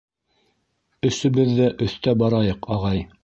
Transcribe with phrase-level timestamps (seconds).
[1.09, 3.05] -Өсөбөҙ ҙә өҫтә барайыҡ, ағай!